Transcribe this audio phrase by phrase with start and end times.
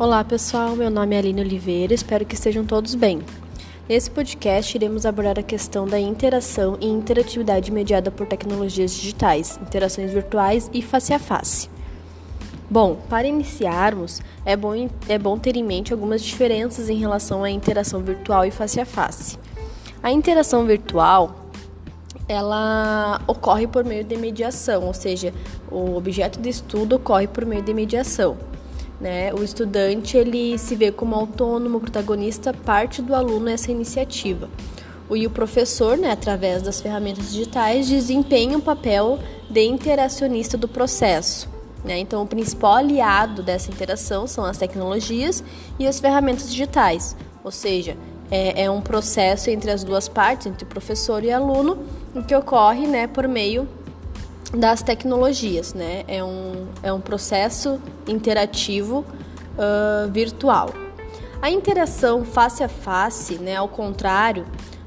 [0.00, 3.20] Olá pessoal, meu nome é Aline Oliveira, espero que estejam todos bem.
[3.88, 10.12] Nesse podcast iremos abordar a questão da interação e interatividade mediada por tecnologias digitais, interações
[10.12, 11.68] virtuais e face a face.
[12.70, 17.50] Bom, para iniciarmos, é bom, é bom ter em mente algumas diferenças em relação à
[17.50, 19.36] interação virtual e face a face.
[20.00, 21.50] A interação virtual
[22.28, 25.34] ela ocorre por meio de mediação, ou seja,
[25.68, 28.36] o objeto de estudo ocorre por meio de mediação.
[29.00, 29.32] Né?
[29.32, 34.48] O estudante ele se vê como autônomo, protagonista, parte do aluno nessa iniciativa.
[35.08, 40.68] O, e o professor, né, através das ferramentas digitais, desempenha o papel de interacionista do
[40.68, 41.48] processo.
[41.84, 41.98] Né?
[41.98, 45.42] Então, o principal aliado dessa interação são as tecnologias
[45.78, 47.96] e as ferramentas digitais, ou seja,
[48.30, 51.78] é, é um processo entre as duas partes, entre professor e aluno,
[52.26, 53.66] que ocorre né, por meio
[54.52, 56.04] das tecnologias, né?
[56.08, 59.04] É um, é um processo interativo
[59.58, 60.70] uh, virtual.
[61.40, 64.44] A interação face a face, né, ao contrário,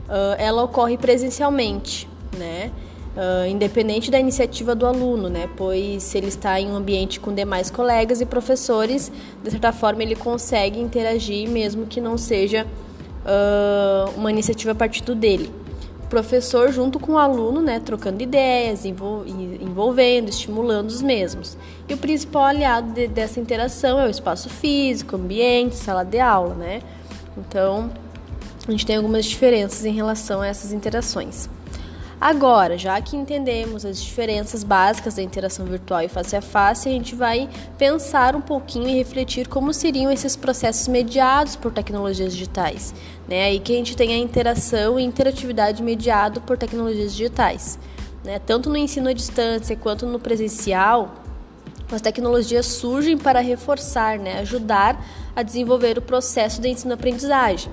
[0.08, 2.72] uh, ela ocorre presencialmente, né?
[3.12, 5.50] Uh, independente da iniciativa do aluno, né?
[5.58, 9.12] Pois se ele está em um ambiente com demais colegas e professores,
[9.44, 12.66] de certa forma ele consegue interagir, mesmo que não seja
[14.18, 15.61] uma iniciativa a partir dele
[16.12, 21.58] professor junto com o aluno, né, trocando ideias, envolvendo, estimulando os mesmos.
[21.88, 26.54] E o principal aliado de, dessa interação é o espaço físico, ambiente, sala de aula,
[26.54, 26.82] né?
[27.38, 27.90] Então,
[28.68, 31.50] a gente tem algumas diferenças em relação a essas interações.
[32.22, 36.92] Agora, já que entendemos as diferenças básicas da interação virtual e face a face, a
[36.92, 42.94] gente vai pensar um pouquinho e refletir como seriam esses processos mediados por tecnologias digitais.
[43.28, 43.46] Né?
[43.46, 47.80] Aí que a gente tem a interação e interatividade mediado por tecnologias digitais.
[48.24, 48.38] Né?
[48.38, 51.16] Tanto no ensino à distância quanto no presencial,
[51.92, 54.42] as tecnologias surgem para reforçar, né?
[54.42, 55.04] ajudar
[55.36, 57.72] a desenvolver o processo de ensino-aprendizagem.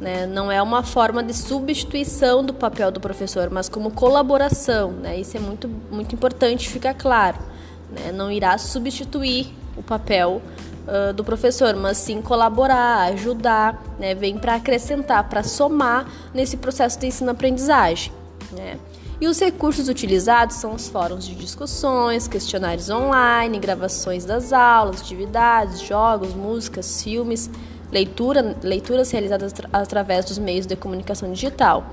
[0.00, 0.26] Né?
[0.26, 4.92] Não é uma forma de substituição do papel do professor, mas como colaboração.
[4.92, 5.20] Né?
[5.20, 7.38] Isso é muito, muito importante ficar claro.
[7.90, 8.12] Né?
[8.12, 10.42] Não irá substituir o papel
[10.86, 14.14] uh, do professor, mas sim colaborar, ajudar, né?
[14.14, 18.12] vem para acrescentar, para somar nesse processo de ensino-aprendizagem.
[18.52, 18.78] Né?
[19.20, 25.80] E os recursos utilizados são os fóruns de discussões, questionários online, gravações das aulas, atividades,
[25.80, 27.48] jogos, músicas, filmes
[27.94, 31.86] leitura, leituras realizadas através dos meios de comunicação digital.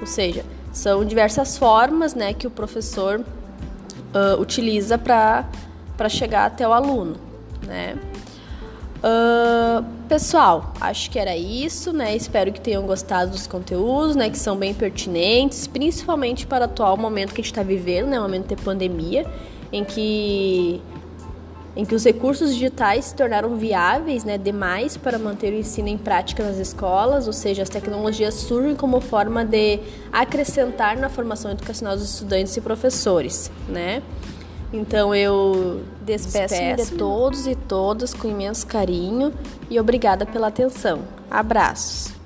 [0.00, 6.72] Ou seja, são diversas formas né, que o professor uh, utiliza para chegar até o
[6.72, 7.16] aluno.
[7.66, 7.98] Né?
[8.98, 12.14] Uh, pessoal, acho que era isso, né?
[12.14, 14.28] Espero que tenham gostado dos conteúdos, né?
[14.28, 18.18] Que são bem pertinentes, principalmente para o atual momento que a gente está vivendo, né?
[18.18, 19.24] O momento de pandemia,
[19.72, 20.82] em que
[21.76, 25.96] em que os recursos digitais se tornaram viáveis né, demais para manter o ensino em
[25.96, 29.80] prática nas escolas, ou seja, as tecnologias surgem como forma de
[30.12, 33.50] acrescentar na formação educacional dos estudantes e professores.
[33.68, 34.02] Né?
[34.72, 39.32] Então eu despeço-me de todos e todas com imenso carinho
[39.68, 41.00] e obrigada pela atenção.
[41.30, 42.19] Abraços!